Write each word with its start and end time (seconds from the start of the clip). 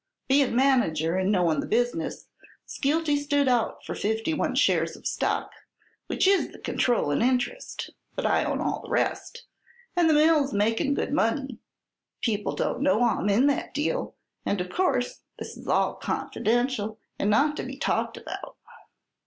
Bein' 0.27 0.55
manager, 0.55 1.15
and 1.15 1.31
knowin' 1.31 1.59
the 1.59 1.67
business, 1.67 2.25
Skeelty 2.65 3.17
stood 3.17 3.47
out 3.47 3.85
for 3.85 3.93
fifty 3.93 4.33
one 4.33 4.55
shares 4.55 4.95
of 4.95 5.05
stock, 5.05 5.51
which 6.07 6.27
is 6.27 6.47
the 6.51 6.57
controllin' 6.57 7.21
interest; 7.21 7.91
but 8.15 8.25
I 8.25 8.43
own 8.43 8.61
all 8.61 8.81
the 8.81 8.89
rest, 8.89 9.45
and 9.95 10.09
the 10.09 10.15
mill's 10.15 10.53
makin' 10.53 10.95
good 10.95 11.13
money. 11.13 11.59
People 12.21 12.55
don't 12.55 12.81
know 12.81 13.03
I'm 13.03 13.29
in 13.29 13.45
that 13.45 13.75
deal, 13.75 14.15
and 14.43 14.59
of 14.59 14.71
course 14.71 15.19
this 15.37 15.55
is 15.55 15.67
all 15.67 15.93
confidential 15.93 16.97
and 17.19 17.29
not 17.29 17.55
to 17.57 17.63
be 17.63 17.77
talked 17.77 18.17
about." 18.17 18.55